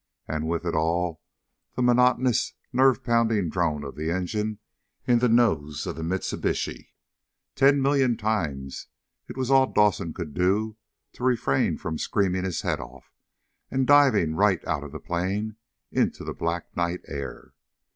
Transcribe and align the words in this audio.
And 0.27 0.47
with 0.47 0.65
it 0.65 0.73
all 0.73 1.21
the 1.75 1.83
monotonous, 1.83 2.55
nerve 2.73 3.03
pounding 3.03 3.49
drone 3.51 3.83
of 3.83 3.95
the 3.95 4.09
engine 4.09 4.57
in 5.05 5.19
the 5.19 5.29
nose 5.29 5.85
of 5.85 5.95
the 5.95 6.01
Mitsubishi. 6.01 6.95
Ten 7.53 7.79
million 7.83 8.17
times 8.17 8.87
it 9.27 9.37
was 9.37 9.51
all 9.51 9.71
Dawson 9.71 10.11
could 10.11 10.33
do 10.33 10.75
to 11.13 11.23
refrain 11.23 11.77
from 11.77 11.99
screaming 11.99 12.45
his 12.45 12.61
head 12.63 12.79
off, 12.79 13.13
and 13.69 13.85
diving 13.85 14.33
right 14.33 14.65
out 14.65 14.83
of 14.83 14.91
the 14.91 14.99
plane 14.99 15.57
into 15.91 16.23
the 16.23 16.33
black 16.33 16.75
night 16.75 17.01
air. 17.07 17.53